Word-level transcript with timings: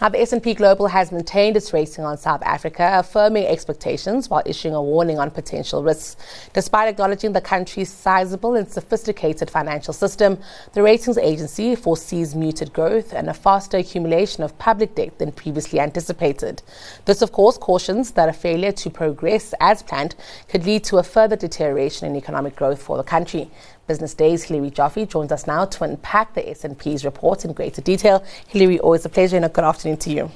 Now, 0.00 0.08
the 0.08 0.22
S&P 0.22 0.54
Global 0.54 0.86
has 0.86 1.12
maintained 1.12 1.58
its 1.58 1.74
rating 1.74 2.04
on 2.04 2.16
South 2.16 2.40
Africa, 2.42 2.90
affirming 2.94 3.46
expectations 3.46 4.30
while 4.30 4.42
issuing 4.46 4.74
a 4.74 4.82
warning 4.82 5.18
on 5.18 5.30
potential 5.30 5.82
risks. 5.82 6.16
Despite 6.54 6.88
acknowledging 6.88 7.34
the 7.34 7.42
country's 7.42 7.92
sizable 7.92 8.54
and 8.54 8.66
sophisticated 8.66 9.50
financial 9.50 9.92
system, 9.92 10.38
the 10.72 10.82
ratings 10.82 11.18
agency 11.18 11.76
foresees 11.76 12.34
muted 12.34 12.72
growth 12.72 13.12
and 13.12 13.28
a 13.28 13.34
faster 13.34 13.76
accumulation 13.76 14.42
of 14.42 14.58
public 14.58 14.94
debt 14.94 15.18
than 15.18 15.32
previously 15.32 15.78
anticipated. 15.78 16.62
This, 17.04 17.20
of 17.20 17.32
course, 17.32 17.58
cautions 17.58 18.12
that 18.12 18.30
a 18.30 18.32
failure 18.32 18.72
to 18.72 18.88
progress 18.88 19.52
as 19.60 19.82
planned 19.82 20.14
could 20.48 20.64
lead 20.64 20.82
to 20.84 20.96
a 20.96 21.02
further 21.02 21.36
deterioration 21.36 22.06
in 22.06 22.16
economic 22.16 22.56
growth 22.56 22.82
for 22.82 22.96
the 22.96 23.02
country. 23.02 23.50
Business 23.90 24.14
Day's, 24.14 24.44
Hilary 24.44 24.70
Joffe 24.70 25.04
joins 25.08 25.32
us 25.32 25.48
now 25.48 25.64
to 25.64 25.82
unpack 25.82 26.32
the 26.34 26.48
S&P's 26.48 27.04
report 27.04 27.44
in 27.44 27.52
greater 27.52 27.82
detail. 27.82 28.22
Hilary, 28.46 28.78
always 28.78 29.04
a 29.04 29.08
pleasure 29.08 29.34
and 29.34 29.44
a 29.44 29.48
good 29.48 29.64
afternoon 29.64 29.96
to 29.96 30.10
you. 30.16 30.30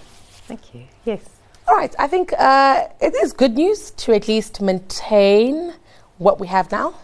Thank 0.49 0.75
you. 0.75 0.83
Yes. 1.05 1.21
All 1.69 1.77
right, 1.77 1.95
I 1.97 2.09
think 2.09 2.33
uh, 2.37 2.89
it 3.01 3.15
is 3.23 3.33
good 3.33 3.55
news 3.55 3.93
to 4.03 4.13
at 4.13 4.27
least 4.27 4.61
maintain 4.61 5.73
what 6.19 6.41
we 6.41 6.49
have 6.49 6.73
now. 6.73 6.95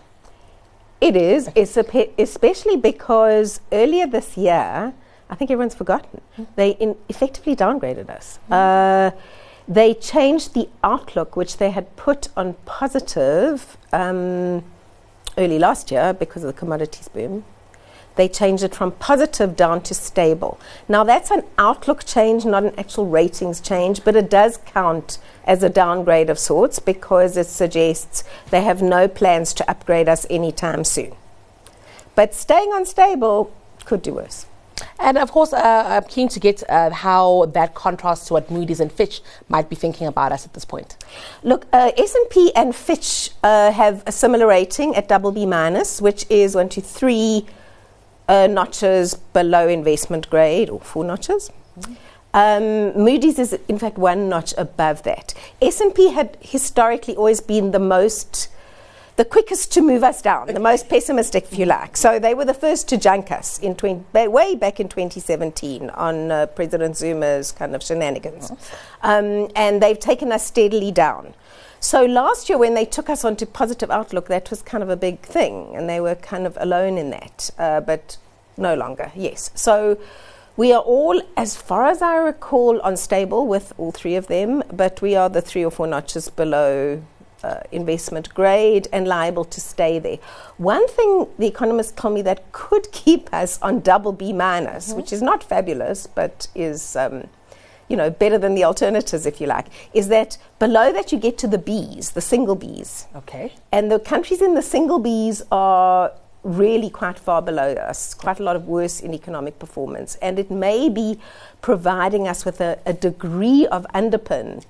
It 1.00 1.14
is, 1.14 1.48
especially 1.56 2.76
because 2.76 3.60
earlier 3.70 4.08
this 4.08 4.36
year, 4.36 4.92
I 5.30 5.34
think 5.36 5.52
everyone's 5.52 5.76
forgotten, 5.76 6.20
they 6.56 6.70
in 6.84 6.96
effectively 7.08 7.54
downgraded 7.54 8.10
us. 8.10 8.40
Mm. 8.50 8.52
Uh, 8.58 9.16
they 9.68 9.94
changed 9.94 10.54
the 10.54 10.68
outlook, 10.82 11.36
which 11.36 11.58
they 11.58 11.70
had 11.70 11.94
put 11.94 12.26
on 12.36 12.54
positive. 12.64 13.78
Um, 13.92 14.64
early 15.40 15.58
last 15.58 15.90
year 15.90 16.12
because 16.12 16.44
of 16.44 16.48
the 16.48 16.58
commodities 16.58 17.08
boom. 17.08 17.44
They 18.16 18.28
changed 18.28 18.62
it 18.62 18.74
from 18.74 18.92
positive 18.92 19.56
down 19.56 19.82
to 19.82 19.94
stable. 19.94 20.60
Now, 20.88 21.04
that's 21.04 21.30
an 21.30 21.44
outlook 21.56 22.04
change, 22.04 22.44
not 22.44 22.64
an 22.64 22.74
actual 22.76 23.06
ratings 23.06 23.60
change, 23.60 24.04
but 24.04 24.16
it 24.16 24.28
does 24.28 24.58
count 24.58 25.18
as 25.44 25.62
a 25.62 25.70
downgrade 25.70 26.28
of 26.28 26.38
sorts 26.38 26.78
because 26.78 27.36
it 27.36 27.46
suggests 27.46 28.24
they 28.50 28.62
have 28.62 28.82
no 28.82 29.08
plans 29.08 29.54
to 29.54 29.70
upgrade 29.70 30.08
us 30.08 30.26
anytime 30.28 30.84
soon. 30.84 31.14
But 32.14 32.34
staying 32.34 32.70
on 32.70 32.84
stable 32.84 33.54
could 33.84 34.02
do 34.02 34.14
worse. 34.14 34.46
And 35.00 35.16
of 35.16 35.32
course, 35.32 35.52
uh, 35.54 35.84
I'm 35.86 36.04
keen 36.04 36.28
to 36.28 36.38
get 36.38 36.62
uh, 36.68 36.90
how 36.90 37.46
that 37.54 37.74
contrasts 37.74 38.26
to 38.26 38.34
what 38.34 38.50
Moody's 38.50 38.80
and 38.80 38.92
Fitch 38.92 39.22
might 39.48 39.70
be 39.70 39.74
thinking 39.74 40.06
about 40.06 40.30
us 40.30 40.44
at 40.44 40.52
this 40.52 40.66
point. 40.66 40.96
Look, 41.42 41.66
uh, 41.72 41.90
S&P 41.96 42.52
and 42.54 42.76
Fitch 42.76 43.30
uh, 43.42 43.72
have 43.72 44.02
a 44.06 44.12
similar 44.12 44.46
rating 44.46 44.94
at 44.94 45.08
double 45.08 45.32
B 45.32 45.46
minus, 45.46 46.02
which 46.02 46.26
is 46.28 46.54
one 46.54 46.68
to 46.68 46.82
three 46.82 47.46
uh, 48.28 48.46
notches 48.46 49.14
below 49.14 49.66
investment 49.68 50.28
grade, 50.28 50.68
or 50.68 50.80
four 50.80 51.02
notches. 51.02 51.50
Um, 52.32 52.96
Moody's 52.96 53.38
is, 53.38 53.58
in 53.68 53.78
fact, 53.78 53.96
one 53.98 54.28
notch 54.28 54.54
above 54.56 55.02
that. 55.04 55.34
S&P 55.62 56.10
had 56.10 56.36
historically 56.40 57.16
always 57.16 57.40
been 57.40 57.72
the 57.72 57.80
most 57.80 58.48
the 59.20 59.24
quickest 59.26 59.70
to 59.70 59.82
move 59.82 60.02
us 60.02 60.22
down, 60.22 60.46
the 60.46 60.58
most 60.58 60.88
pessimistic, 60.88 61.44
if 61.52 61.58
you 61.58 61.66
like. 61.66 61.94
So 61.94 62.18
they 62.18 62.32
were 62.32 62.46
the 62.46 62.54
first 62.54 62.88
to 62.88 62.96
junk 62.96 63.30
us 63.30 63.58
in 63.58 63.74
20, 63.74 64.28
way 64.28 64.54
back 64.54 64.80
in 64.80 64.88
2017 64.88 65.90
on 65.90 66.32
uh, 66.32 66.46
President 66.46 66.96
Zuma's 66.96 67.52
kind 67.52 67.74
of 67.74 67.82
shenanigans. 67.82 68.50
Um, 69.02 69.50
and 69.54 69.82
they've 69.82 70.00
taken 70.00 70.32
us 70.32 70.46
steadily 70.46 70.90
down. 70.90 71.34
So 71.80 72.06
last 72.06 72.48
year, 72.48 72.56
when 72.56 72.72
they 72.72 72.86
took 72.86 73.10
us 73.10 73.22
onto 73.22 73.44
positive 73.44 73.90
outlook, 73.90 74.28
that 74.28 74.48
was 74.48 74.62
kind 74.62 74.82
of 74.82 74.88
a 74.88 74.96
big 74.96 75.20
thing, 75.20 75.76
and 75.76 75.86
they 75.86 76.00
were 76.00 76.14
kind 76.14 76.46
of 76.46 76.56
alone 76.58 76.96
in 76.96 77.10
that, 77.10 77.50
uh, 77.58 77.82
but 77.82 78.16
no 78.56 78.74
longer. 78.74 79.12
Yes. 79.14 79.50
So 79.54 80.00
we 80.56 80.72
are 80.72 80.80
all, 80.80 81.20
as 81.36 81.56
far 81.56 81.84
as 81.84 82.00
I 82.00 82.16
recall, 82.16 82.80
unstable 82.82 83.46
with 83.46 83.74
all 83.76 83.92
three 83.92 84.16
of 84.16 84.28
them, 84.28 84.62
but 84.72 85.02
we 85.02 85.14
are 85.14 85.28
the 85.28 85.42
three 85.42 85.62
or 85.62 85.70
four 85.70 85.86
notches 85.86 86.30
below 86.30 87.02
uh, 87.44 87.60
investment 87.72 88.32
grade 88.34 88.88
and 88.92 89.06
liable 89.06 89.44
to 89.44 89.60
stay 89.60 89.98
there. 89.98 90.18
One 90.56 90.86
thing 90.88 91.26
the 91.38 91.46
economists 91.46 91.92
tell 91.96 92.10
me 92.10 92.22
that 92.22 92.52
could 92.52 92.90
keep 92.92 93.32
us 93.32 93.60
on 93.62 93.80
double 93.80 94.12
B 94.12 94.32
minus, 94.32 94.88
mm-hmm. 94.88 94.96
which 94.96 95.12
is 95.12 95.22
not 95.22 95.42
fabulous, 95.42 96.06
but 96.06 96.48
is. 96.54 96.96
Um, 96.96 97.28
you 97.88 97.96
know, 97.96 98.08
better 98.08 98.38
than 98.38 98.54
the 98.54 98.62
alternatives, 98.62 99.26
if 99.26 99.40
you 99.40 99.48
like, 99.48 99.66
is 99.92 100.06
that 100.06 100.38
below 100.60 100.92
that 100.92 101.10
you 101.10 101.18
get 101.18 101.36
to 101.38 101.48
the 101.48 101.58
Bs, 101.58 102.12
the 102.12 102.20
single 102.20 102.56
Bs. 102.56 103.06
Okay. 103.16 103.52
And 103.72 103.90
the 103.90 103.98
countries 103.98 104.40
in 104.40 104.54
the 104.54 104.62
single 104.62 105.00
Bs 105.02 105.42
are 105.50 106.12
really 106.42 106.88
quite 106.88 107.18
far 107.18 107.42
below 107.42 107.72
us, 107.74 108.14
quite 108.14 108.40
a 108.40 108.42
lot 108.42 108.56
of 108.56 108.66
worse 108.66 109.00
in 109.00 109.12
economic 109.12 109.58
performance. 109.58 110.14
And 110.22 110.38
it 110.38 110.50
may 110.50 110.88
be 110.88 111.18
providing 111.60 112.28
us 112.28 112.44
with 112.44 112.60
a, 112.60 112.78
a 112.86 112.92
degree 112.92 113.66
of 113.66 113.86
underpin 113.94 114.64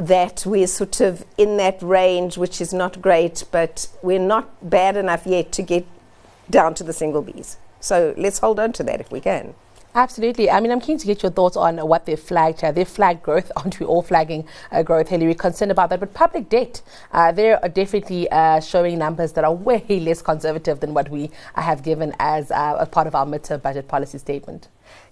that 0.00 0.44
we're 0.46 0.66
sort 0.66 1.00
of 1.00 1.24
in 1.36 1.58
that 1.58 1.80
range, 1.82 2.38
which 2.38 2.60
is 2.60 2.72
not 2.72 3.02
great, 3.02 3.44
but 3.50 3.88
we're 4.02 4.18
not 4.18 4.68
bad 4.68 4.96
enough 4.96 5.26
yet 5.26 5.52
to 5.52 5.62
get 5.62 5.86
down 6.48 6.74
to 6.74 6.84
the 6.84 6.92
single 6.92 7.22
Bs. 7.22 7.56
So 7.80 8.14
let's 8.16 8.38
hold 8.38 8.58
on 8.58 8.72
to 8.72 8.82
that 8.84 9.00
if 9.00 9.12
we 9.12 9.20
can. 9.20 9.54
Absolutely. 9.94 10.48
I 10.48 10.60
mean, 10.60 10.70
I'm 10.70 10.80
keen 10.80 10.98
to 10.98 11.06
get 11.06 11.22
your 11.22 11.32
thoughts 11.32 11.56
on 11.56 11.78
what 11.78 12.06
they've 12.06 12.18
flagged 12.18 12.60
here. 12.60 12.70
They've 12.70 12.86
flagged 12.86 13.22
growth, 13.22 13.50
aren't 13.56 13.80
we 13.80 13.86
all 13.86 14.02
flagging 14.02 14.46
uh, 14.70 14.82
growth? 14.82 15.08
Hilary, 15.08 15.34
concerned 15.34 15.72
about 15.72 15.90
that. 15.90 15.98
But 16.00 16.14
public 16.14 16.48
debt, 16.48 16.82
uh, 17.12 17.32
they're 17.32 17.58
definitely 17.72 18.30
uh, 18.30 18.60
showing 18.60 18.98
numbers 18.98 19.32
that 19.32 19.44
are 19.44 19.52
way 19.52 19.84
less 19.88 20.22
conservative 20.22 20.80
than 20.80 20.94
what 20.94 21.08
we 21.08 21.30
have 21.54 21.82
given 21.82 22.14
as 22.20 22.50
uh, 22.52 22.76
a 22.78 22.86
part 22.86 23.06
of 23.06 23.14
our 23.14 23.26
midterm 23.26 23.62
budget 23.62 23.88
policy 23.88 24.18
statement. 24.18 24.68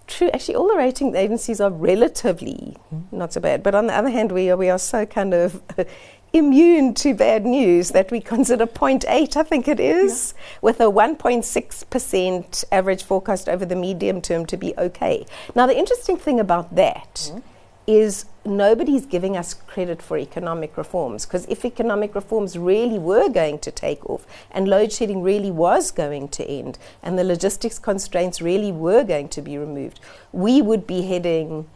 True. 0.07 0.29
Actually, 0.33 0.55
all 0.55 0.67
the 0.67 0.75
rating 0.75 1.15
agencies 1.15 1.61
are 1.61 1.69
relatively 1.69 2.75
mm. 2.93 3.03
not 3.11 3.31
so 3.33 3.41
bad. 3.41 3.61
But 3.61 3.75
on 3.75 3.87
the 3.87 3.95
other 3.95 4.09
hand, 4.09 4.31
we 4.31 4.49
are, 4.49 4.57
we 4.57 4.69
are 4.69 4.79
so 4.79 5.05
kind 5.05 5.33
of 5.33 5.61
immune 6.33 6.93
to 6.95 7.13
bad 7.13 7.45
news 7.45 7.89
that 7.89 8.11
we 8.11 8.19
consider 8.19 8.67
0.8, 8.67 9.35
I 9.35 9.43
think 9.43 9.67
it 9.67 9.79
is, 9.79 10.33
yeah. 10.35 10.57
with 10.61 10.79
a 10.79 10.85
1.6% 10.85 12.63
average 12.71 13.03
forecast 13.03 13.49
over 13.49 13.65
the 13.65 13.75
medium 13.75 14.21
term 14.21 14.45
to 14.45 14.57
be 14.57 14.73
okay. 14.77 15.25
Now, 15.55 15.65
the 15.65 15.77
interesting 15.77 16.17
thing 16.17 16.39
about 16.39 16.75
that 16.75 17.31
mm 17.33 17.43
is 17.89 18.25
nobody's 18.45 19.07
giving 19.07 19.35
us 19.35 19.55
credit 19.55 19.99
for 19.99 20.15
economic 20.15 20.77
reforms 20.77 21.25
because 21.25 21.47
if 21.47 21.65
economic 21.65 22.13
reforms 22.13 22.55
really 22.55 22.99
were 22.99 23.27
going 23.27 23.57
to 23.57 23.71
take 23.71 24.07
off 24.07 24.27
and 24.51 24.67
load 24.67 24.91
shedding 24.91 25.23
really 25.23 25.49
was 25.49 25.89
going 25.89 26.27
to 26.27 26.45
end 26.45 26.77
and 27.01 27.17
the 27.17 27.23
logistics 27.23 27.79
constraints 27.79 28.43
really 28.43 28.71
were 28.71 29.03
going 29.03 29.27
to 29.27 29.41
be 29.41 29.57
removed, 29.57 29.99
we 30.31 30.61
would 30.61 30.85
be 30.85 31.01
heading 31.01 31.67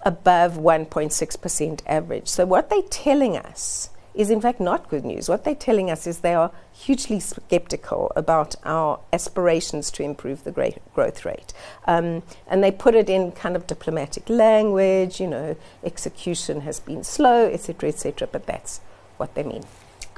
above 0.00 0.54
1.6% 0.54 1.82
average. 1.86 2.28
So, 2.28 2.46
what 2.46 2.70
they're 2.70 2.80
telling 2.88 3.36
us 3.36 3.90
is 4.18 4.30
in 4.30 4.40
fact 4.40 4.58
not 4.58 4.90
good 4.90 5.04
news. 5.04 5.28
What 5.28 5.44
they're 5.44 5.54
telling 5.54 5.90
us 5.90 6.04
is 6.06 6.18
they 6.18 6.34
are 6.34 6.50
hugely 6.72 7.20
skeptical 7.20 8.12
about 8.16 8.56
our 8.64 8.98
aspirations 9.12 9.92
to 9.92 10.02
improve 10.02 10.42
the 10.42 10.50
growth 10.92 11.24
rate. 11.24 11.52
Um, 11.86 12.24
and 12.48 12.62
they 12.62 12.72
put 12.72 12.96
it 12.96 13.08
in 13.08 13.30
kind 13.30 13.54
of 13.54 13.68
diplomatic 13.68 14.28
language, 14.28 15.20
you 15.20 15.28
know, 15.28 15.56
execution 15.84 16.62
has 16.62 16.80
been 16.80 17.04
slow, 17.04 17.46
etc., 17.46 17.90
etc., 17.90 18.28
but 18.30 18.44
that's 18.46 18.80
what 19.18 19.36
they 19.36 19.44
mean. 19.44 19.62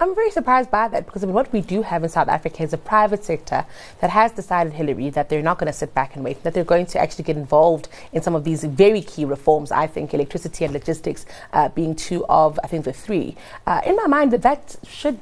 I'm 0.02 0.14
very 0.14 0.30
surprised 0.30 0.70
by 0.70 0.88
that 0.88 1.04
because 1.04 1.22
I 1.22 1.26
mean, 1.26 1.34
what 1.34 1.52
we 1.52 1.60
do 1.60 1.82
have 1.82 2.02
in 2.02 2.08
South 2.08 2.28
Africa 2.28 2.62
is 2.62 2.72
a 2.72 2.78
private 2.78 3.22
sector 3.22 3.66
that 4.00 4.08
has 4.08 4.32
decided, 4.32 4.72
Hilary, 4.72 5.10
that 5.10 5.28
they're 5.28 5.42
not 5.42 5.58
going 5.58 5.70
to 5.70 5.78
sit 5.78 5.92
back 5.92 6.16
and 6.16 6.24
wait, 6.24 6.42
that 6.42 6.54
they're 6.54 6.64
going 6.64 6.86
to 6.86 6.98
actually 6.98 7.24
get 7.24 7.36
involved 7.36 7.90
in 8.10 8.22
some 8.22 8.34
of 8.34 8.44
these 8.44 8.64
very 8.64 9.02
key 9.02 9.26
reforms. 9.26 9.70
I 9.70 9.86
think 9.86 10.14
electricity 10.14 10.64
and 10.64 10.72
logistics 10.72 11.26
uh, 11.52 11.68
being 11.68 11.94
two 11.94 12.24
of, 12.30 12.58
I 12.64 12.66
think, 12.66 12.86
the 12.86 12.94
three. 12.94 13.36
Uh, 13.66 13.82
in 13.84 13.94
my 13.94 14.06
mind, 14.06 14.32
that 14.32 14.40
that 14.40 14.76
should 14.88 15.20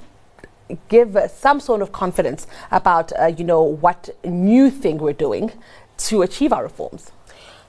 give 0.88 1.18
some 1.34 1.58
sort 1.58 1.82
of 1.82 1.90
confidence 1.90 2.46
about, 2.70 3.10
uh, 3.18 3.26
you 3.26 3.42
know, 3.42 3.62
what 3.64 4.10
new 4.22 4.70
thing 4.70 4.98
we're 4.98 5.12
doing 5.12 5.50
to 5.96 6.22
achieve 6.22 6.52
our 6.52 6.62
reforms. 6.62 7.10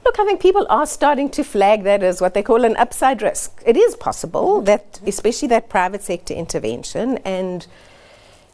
Look, 0.06 0.19
I 0.19 0.25
think 0.25 0.42
people 0.42 0.66
are 0.69 0.86
starting 0.86 1.30
to 1.31 1.44
flag 1.44 1.84
that 1.84 2.04
as 2.04 2.22
what 2.22 2.34
they 2.34 2.44
call 2.44 2.63
an 2.63 2.75
upside 2.78 3.22
risk. 3.22 3.62
It 3.66 3.78
is 3.78 3.96
possible 3.96 4.62
that, 4.62 5.00
especially 5.06 5.48
that 5.50 5.69
private 5.69 6.01
sector 6.01 6.34
intervention, 6.34 7.18
and 7.19 7.68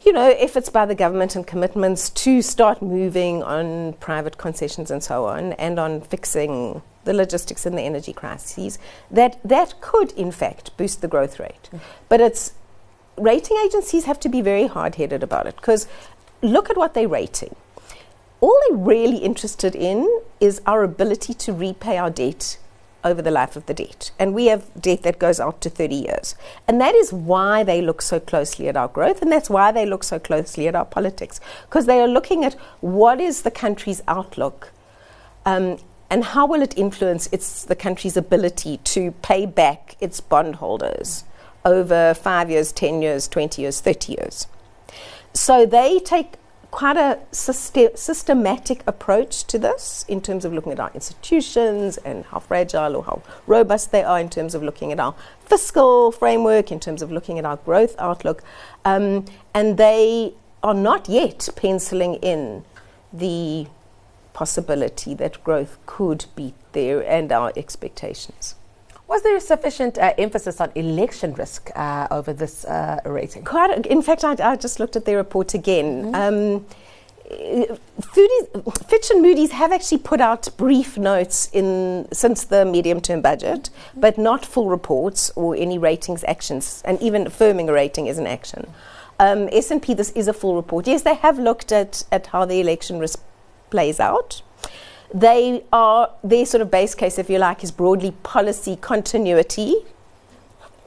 you 0.04 0.12
know, 0.12 0.30
efforts 0.38 0.68
by 0.68 0.86
the 0.86 0.94
government 0.94 1.34
and 1.34 1.46
commitments 1.46 2.10
to 2.10 2.40
start 2.42 2.80
moving 2.80 3.42
on 3.42 3.94
private 3.94 4.38
concessions 4.38 4.90
and 4.90 5.02
so 5.02 5.24
on, 5.24 5.52
and 5.54 5.78
on 5.78 6.00
fixing 6.00 6.82
the 7.04 7.12
logistics 7.12 7.66
and 7.66 7.78
the 7.78 7.82
energy 7.82 8.12
crises, 8.12 8.78
that 9.10 9.38
that 9.44 9.80
could 9.80 10.12
in 10.12 10.30
fact 10.32 10.76
boost 10.76 11.00
the 11.00 11.08
growth 11.08 11.38
rate. 11.38 11.70
Mm. 11.72 11.80
But 12.08 12.20
it's 12.20 12.52
rating 13.16 13.56
agencies 13.64 14.04
have 14.04 14.20
to 14.20 14.28
be 14.28 14.42
very 14.42 14.66
hard-headed 14.66 15.22
about 15.22 15.46
it 15.46 15.56
because 15.56 15.88
look 16.42 16.68
at 16.68 16.76
what 16.76 16.94
they're 16.94 17.08
rating 17.08 17.56
all 18.40 18.60
they're 18.68 18.78
really 18.78 19.18
interested 19.18 19.74
in 19.74 20.20
is 20.40 20.60
our 20.66 20.82
ability 20.82 21.34
to 21.34 21.52
repay 21.52 21.96
our 21.96 22.10
debt 22.10 22.58
over 23.06 23.22
the 23.22 23.30
life 23.30 23.54
of 23.54 23.66
the 23.66 23.74
debt. 23.74 24.10
And 24.18 24.34
we 24.34 24.46
have 24.46 24.68
debt 24.80 25.02
that 25.04 25.18
goes 25.18 25.38
out 25.38 25.60
to 25.60 25.70
30 25.70 25.94
years. 25.94 26.34
And 26.66 26.80
that 26.80 26.94
is 26.94 27.12
why 27.12 27.62
they 27.62 27.80
look 27.80 28.02
so 28.02 28.18
closely 28.18 28.68
at 28.68 28.76
our 28.76 28.88
growth, 28.88 29.22
and 29.22 29.30
that's 29.30 29.48
why 29.48 29.70
they 29.70 29.86
look 29.86 30.02
so 30.02 30.18
closely 30.18 30.66
at 30.66 30.74
our 30.74 30.84
politics, 30.84 31.40
because 31.66 31.86
they 31.86 32.00
are 32.00 32.08
looking 32.08 32.44
at 32.44 32.54
what 32.80 33.20
is 33.20 33.42
the 33.42 33.50
country's 33.50 34.02
outlook 34.08 34.72
um, 35.46 35.78
and 36.10 36.24
how 36.24 36.46
will 36.46 36.62
it 36.62 36.76
influence 36.76 37.28
its 37.32 37.64
the 37.64 37.76
country's 37.76 38.16
ability 38.16 38.78
to 38.78 39.12
pay 39.22 39.46
back 39.46 39.96
its 40.00 40.20
bondholders 40.20 41.24
over 41.64 42.14
five 42.14 42.50
years, 42.50 42.72
ten 42.72 43.02
years, 43.02 43.28
twenty 43.28 43.62
years, 43.62 43.80
thirty 43.80 44.12
years? 44.12 44.46
So 45.32 45.66
they 45.66 45.98
take 46.00 46.34
quite 46.70 46.96
a 46.96 47.18
syste- 47.32 47.96
systematic 47.96 48.82
approach 48.86 49.44
to 49.44 49.58
this 49.58 50.04
in 50.08 50.20
terms 50.20 50.44
of 50.44 50.52
looking 50.52 50.72
at 50.72 50.80
our 50.80 50.90
institutions 50.94 51.96
and 51.98 52.24
how 52.26 52.38
fragile 52.38 52.96
or 52.96 53.04
how 53.04 53.22
robust 53.46 53.92
they 53.92 54.02
are 54.02 54.20
in 54.20 54.28
terms 54.28 54.54
of 54.54 54.62
looking 54.62 54.92
at 54.92 55.00
our 55.00 55.14
fiscal 55.40 56.12
framework, 56.12 56.70
in 56.70 56.80
terms 56.80 57.02
of 57.02 57.10
looking 57.10 57.38
at 57.38 57.44
our 57.44 57.56
growth 57.56 57.94
outlook. 57.98 58.42
Um, 58.84 59.24
and 59.54 59.76
they 59.76 60.34
are 60.62 60.74
not 60.74 61.08
yet 61.08 61.48
penciling 61.56 62.14
in 62.16 62.64
the 63.12 63.66
possibility 64.32 65.14
that 65.14 65.42
growth 65.42 65.78
could 65.86 66.26
beat 66.34 66.54
their 66.72 67.00
and 67.06 67.32
our 67.32 67.52
expectations. 67.56 68.56
Was 69.08 69.22
there 69.22 69.38
sufficient 69.38 69.98
uh, 69.98 70.14
emphasis 70.18 70.60
on 70.60 70.72
election 70.74 71.32
risk 71.34 71.70
uh, 71.76 72.08
over 72.10 72.32
this 72.32 72.64
uh, 72.64 73.00
rating? 73.04 73.44
Quite. 73.44 73.86
In 73.86 74.02
fact, 74.02 74.24
I, 74.24 74.36
I, 74.42 74.56
just 74.56 74.80
looked 74.80 74.96
at 74.96 75.04
their 75.04 75.16
report 75.16 75.54
again. 75.54 76.12
Mm-hmm. 76.12 76.14
Um, 76.14 76.66
Foodies, 77.28 78.88
Fitch 78.88 79.10
and 79.10 79.20
Moody's 79.20 79.50
have 79.50 79.72
actually 79.72 79.98
put 79.98 80.20
out 80.20 80.48
brief 80.56 80.96
notes 80.96 81.48
in 81.52 82.06
since 82.12 82.44
the 82.44 82.64
medium-term 82.64 83.20
budget, 83.20 83.70
mm-hmm. 83.70 84.00
but 84.00 84.16
not 84.16 84.44
full 84.46 84.68
reports 84.68 85.30
or 85.34 85.56
any 85.56 85.78
ratings 85.78 86.24
actions, 86.28 86.82
and 86.84 87.00
even 87.00 87.26
affirming 87.26 87.68
a 87.68 87.72
rating 87.72 88.06
is 88.06 88.18
an 88.18 88.26
action. 88.26 88.72
Um, 89.18 89.48
S&P, 89.50 89.94
this 89.94 90.10
is 90.10 90.28
a 90.28 90.32
full 90.32 90.56
report. 90.56 90.86
Yes, 90.86 91.02
they 91.02 91.14
have 91.14 91.38
looked 91.38 91.72
at, 91.72 92.04
at 92.12 92.28
how 92.28 92.44
the 92.44 92.60
election 92.60 92.98
risk 92.98 93.20
plays 93.70 93.98
out. 93.98 94.42
They 95.14 95.64
are, 95.72 96.10
their 96.24 96.46
sort 96.46 96.62
of 96.62 96.70
base 96.70 96.94
case, 96.94 97.18
if 97.18 97.30
you 97.30 97.38
like, 97.38 97.62
is 97.62 97.70
broadly 97.70 98.12
policy 98.22 98.76
continuity, 98.76 99.76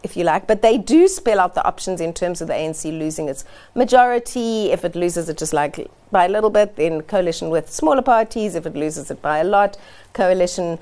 if 0.04 0.16
you 0.16 0.24
like, 0.24 0.48
but 0.48 0.62
they 0.62 0.78
do 0.78 1.08
spell 1.08 1.40
out 1.40 1.56
the 1.56 1.66
options 1.66 2.00
in 2.00 2.14
terms 2.14 2.42
of 2.42 2.48
the 2.48 2.54
ANC 2.54 2.86
losing 2.98 3.28
its 3.28 3.44
majority. 3.76 4.72
If 4.72 4.86
it 4.86 4.96
loses 4.96 5.30
it 5.30 5.38
just 5.38 5.54
like 5.54 5.90
by 6.12 6.26
a 6.26 6.30
little 6.30 6.50
bit, 6.50 6.76
then 6.76 7.02
coalition 7.02 7.50
with 7.50 7.72
smaller 7.72 8.02
parties. 8.02 8.56
If 8.56 8.66
it 8.66 8.76
loses 8.76 9.12
it 9.12 9.22
by 9.22 9.40
a 9.40 9.44
lot, 9.44 9.78
coalition 10.14 10.80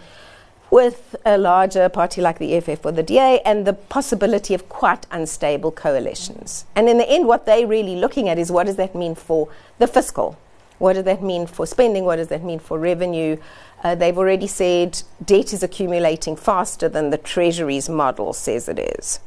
with 0.69 1.16
a 1.25 1.38
larger 1.38 1.88
party 1.89 2.22
like 2.22 2.39
the 2.39 2.54
EFF 2.56 2.86
or 2.86 2.92
the 2.92 3.04
DA, 3.04 3.39
and 3.45 3.66
the 3.66 3.74
possibility 3.74 4.54
of 4.54 4.68
quite 4.68 5.06
unstable 5.12 5.72
coalitions. 5.72 6.66
And 6.75 6.89
in 6.89 6.98
the 6.98 7.10
end, 7.10 7.25
what 7.25 7.45
they're 7.45 7.66
really 7.66 7.95
looking 7.95 8.28
at 8.28 8.38
is 8.38 8.51
what 8.51 8.68
does 8.68 8.75
that 8.75 8.94
mean 8.94 9.16
for 9.16 9.48
the 9.80 9.88
fiscal 9.88 10.38
what 10.79 10.94
does 10.94 11.06
that 11.06 11.24
mean 11.24 11.47
for 11.47 11.65
spending? 11.65 12.03
What 12.06 12.18
does 12.18 12.27
that 12.27 12.44
mean 12.44 12.59
for 12.59 12.77
revenue? 12.77 13.38
Uh, 13.83 13.95
they've 13.95 14.18
already 14.18 14.47
said 14.47 15.01
debt 15.24 15.53
is 15.53 15.63
accumulating 15.63 16.35
faster 16.35 16.89
than 16.89 17.09
the 17.09 17.18
Treasury's 17.18 17.89
model 17.89 18.33
says 18.33 18.68
it 18.68 18.79
is. 18.79 19.19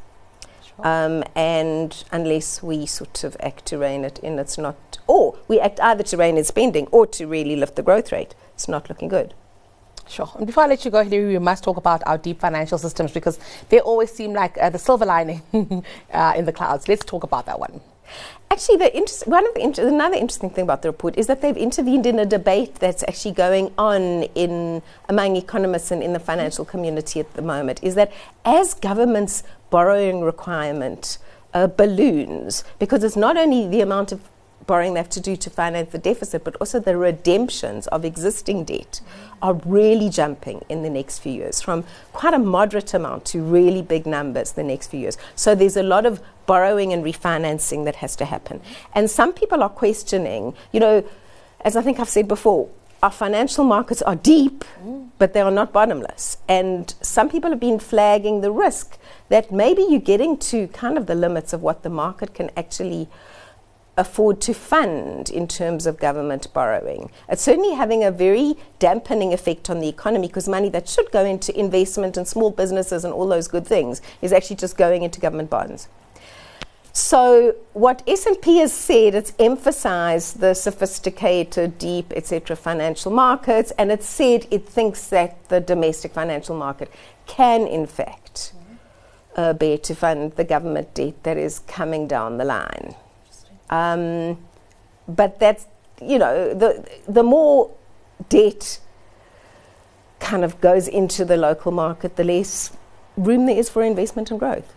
Sure. 0.64 0.86
Um, 0.86 1.24
and 1.34 2.04
unless 2.10 2.62
we 2.62 2.86
sort 2.86 3.24
of 3.24 3.36
act 3.40 3.66
to 3.66 3.78
rein 3.78 4.04
it 4.04 4.18
in, 4.20 4.38
it's 4.38 4.58
not, 4.58 4.98
or 5.06 5.38
we 5.48 5.60
act 5.60 5.80
either 5.80 6.02
to 6.04 6.16
rein 6.16 6.36
in 6.36 6.44
spending 6.44 6.86
or 6.88 7.06
to 7.08 7.26
really 7.26 7.56
lift 7.56 7.76
the 7.76 7.82
growth 7.82 8.12
rate, 8.12 8.34
it's 8.54 8.68
not 8.68 8.88
looking 8.88 9.08
good. 9.08 9.34
Sure. 10.08 10.28
And 10.36 10.44
before 10.44 10.64
I 10.64 10.66
let 10.66 10.84
you 10.84 10.90
go, 10.90 11.04
Hilary, 11.04 11.34
we 11.34 11.38
must 11.38 11.62
talk 11.62 11.76
about 11.76 12.02
our 12.04 12.18
deep 12.18 12.40
financial 12.40 12.78
systems 12.78 13.12
because 13.12 13.38
they 13.68 13.78
always 13.78 14.10
seem 14.10 14.32
like 14.32 14.58
uh, 14.58 14.68
the 14.68 14.78
silver 14.78 15.06
lining 15.06 15.40
uh, 16.12 16.32
in 16.36 16.44
the 16.46 16.52
clouds. 16.52 16.88
Let's 16.88 17.04
talk 17.04 17.22
about 17.22 17.46
that 17.46 17.60
one. 17.60 17.80
Actually, 18.52 18.78
the 18.78 19.22
one 19.26 19.46
of 19.46 19.54
the 19.54 19.62
inter- 19.62 19.86
another 19.86 20.16
interesting 20.16 20.50
thing 20.50 20.64
about 20.64 20.82
the 20.82 20.88
report 20.88 21.16
is 21.16 21.28
that 21.28 21.40
they've 21.40 21.56
intervened 21.56 22.04
in 22.04 22.18
a 22.18 22.26
debate 22.26 22.74
that's 22.74 23.04
actually 23.04 23.30
going 23.30 23.72
on 23.78 24.24
in 24.34 24.82
among 25.08 25.36
economists 25.36 25.92
and 25.92 26.02
in 26.02 26.12
the 26.12 26.18
financial 26.18 26.64
community 26.64 27.20
at 27.20 27.32
the 27.34 27.42
moment. 27.42 27.78
Is 27.80 27.94
that 27.94 28.10
as 28.44 28.74
governments' 28.74 29.44
borrowing 29.70 30.22
requirement 30.22 31.18
uh, 31.54 31.68
balloons, 31.68 32.64
because 32.80 33.04
it's 33.04 33.16
not 33.16 33.36
only 33.36 33.68
the 33.68 33.82
amount 33.82 34.10
of 34.10 34.20
borrowing 34.70 34.94
they 34.94 35.00
have 35.00 35.10
to 35.10 35.20
do 35.20 35.34
to 35.34 35.50
finance 35.50 35.90
the 35.90 35.98
deficit, 35.98 36.44
but 36.44 36.54
also 36.60 36.78
the 36.78 36.96
redemptions 36.96 37.88
of 37.88 38.04
existing 38.04 38.62
debt 38.62 39.00
are 39.42 39.54
really 39.66 40.08
jumping 40.08 40.64
in 40.68 40.84
the 40.84 40.88
next 40.88 41.18
few 41.18 41.32
years 41.32 41.60
from 41.60 41.82
quite 42.12 42.34
a 42.34 42.38
moderate 42.38 42.94
amount 42.94 43.24
to 43.24 43.42
really 43.42 43.82
big 43.82 44.06
numbers 44.06 44.52
the 44.52 44.62
next 44.62 44.86
few 44.86 45.00
years. 45.00 45.18
So 45.34 45.56
there's 45.56 45.76
a 45.76 45.82
lot 45.82 46.06
of 46.06 46.22
borrowing 46.46 46.92
and 46.92 47.04
refinancing 47.04 47.84
that 47.86 47.96
has 47.96 48.14
to 48.14 48.24
happen. 48.24 48.60
And 48.94 49.10
some 49.10 49.32
people 49.32 49.60
are 49.64 49.68
questioning, 49.68 50.54
you 50.70 50.78
know, 50.78 51.04
as 51.62 51.74
I 51.74 51.82
think 51.82 51.98
I've 51.98 52.08
said 52.08 52.28
before, 52.28 52.68
our 53.02 53.10
financial 53.10 53.64
markets 53.64 54.02
are 54.02 54.14
deep, 54.14 54.64
but 55.18 55.32
they 55.32 55.40
are 55.40 55.50
not 55.50 55.72
bottomless. 55.72 56.36
And 56.48 56.94
some 57.00 57.28
people 57.28 57.50
have 57.50 57.58
been 57.58 57.80
flagging 57.80 58.40
the 58.40 58.52
risk 58.52 58.98
that 59.30 59.50
maybe 59.50 59.82
you're 59.82 60.08
getting 60.14 60.36
to 60.52 60.68
kind 60.68 60.96
of 60.96 61.06
the 61.06 61.16
limits 61.16 61.52
of 61.52 61.60
what 61.60 61.82
the 61.82 61.90
market 61.90 62.34
can 62.34 62.50
actually 62.56 63.08
afford 64.00 64.40
to 64.40 64.54
fund 64.54 65.28
in 65.28 65.46
terms 65.46 65.86
of 65.86 65.98
government 65.98 66.52
borrowing. 66.54 67.10
It's 67.28 67.42
certainly 67.42 67.74
having 67.74 68.02
a 68.02 68.10
very 68.10 68.54
dampening 68.78 69.34
effect 69.34 69.68
on 69.68 69.80
the 69.80 69.88
economy 69.88 70.26
because 70.26 70.48
money 70.48 70.70
that 70.70 70.88
should 70.88 71.10
go 71.12 71.24
into 71.24 71.56
investment 71.56 72.16
and 72.16 72.26
small 72.26 72.50
businesses 72.50 73.04
and 73.04 73.12
all 73.12 73.28
those 73.28 73.46
good 73.46 73.66
things 73.66 74.00
is 74.22 74.32
actually 74.32 74.56
just 74.56 74.78
going 74.78 75.02
into 75.02 75.20
government 75.20 75.50
bonds. 75.50 75.88
So 76.92 77.54
what 77.74 78.02
S&P 78.08 78.58
has 78.58 78.72
said, 78.72 79.14
it's 79.14 79.34
emphasized 79.38 80.40
the 80.40 80.54
sophisticated, 80.54 81.78
deep, 81.78 82.12
etc. 82.16 82.56
financial 82.56 83.12
markets, 83.12 83.70
and 83.78 83.92
it 83.92 84.02
said 84.02 84.46
it 84.50 84.66
thinks 84.66 85.06
that 85.08 85.48
the 85.50 85.60
domestic 85.60 86.12
financial 86.12 86.56
market 86.56 86.90
can, 87.26 87.66
in 87.66 87.86
fact, 87.86 88.54
uh, 89.36 89.52
bear 89.52 89.78
to 89.78 89.94
fund 89.94 90.32
the 90.32 90.44
government 90.44 90.92
debt 90.94 91.22
that 91.22 91.36
is 91.36 91.60
coming 91.60 92.08
down 92.08 92.38
the 92.38 92.44
line. 92.44 92.96
Um, 93.70 94.38
but 95.08 95.40
that's, 95.40 95.66
you 96.02 96.18
know, 96.18 96.52
the, 96.54 96.86
the 97.08 97.22
more 97.22 97.70
debt 98.28 98.80
kind 100.18 100.44
of 100.44 100.60
goes 100.60 100.86
into 100.86 101.24
the 101.24 101.36
local 101.36 101.72
market, 101.72 102.16
the 102.16 102.24
less 102.24 102.70
room 103.16 103.46
there 103.46 103.56
is 103.56 103.70
for 103.70 103.82
investment 103.82 104.30
and 104.30 104.38
growth. 104.38 104.74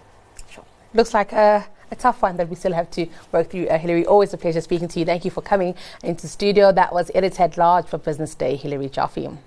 Sure. 0.49 0.63
Looks 0.93 1.13
like 1.13 1.33
a, 1.33 1.65
a 1.91 1.95
tough 1.95 2.21
one 2.21 2.37
that 2.37 2.49
we 2.49 2.55
still 2.55 2.73
have 2.73 2.89
to 2.91 3.07
work 3.31 3.49
through. 3.49 3.67
Uh, 3.67 3.77
Hilary, 3.77 4.05
always 4.05 4.33
a 4.33 4.37
pleasure 4.37 4.61
speaking 4.61 4.87
to 4.87 4.99
you. 4.99 5.05
Thank 5.05 5.25
you 5.25 5.31
for 5.31 5.41
coming 5.41 5.75
into 6.03 6.27
studio. 6.27 6.71
That 6.71 6.93
was 6.93 7.11
editor 7.13 7.43
at 7.43 7.57
large 7.57 7.85
for 7.85 7.97
Business 7.97 8.33
Day, 8.35 8.55
Hilary 8.55 8.89
Joffe. 8.89 9.37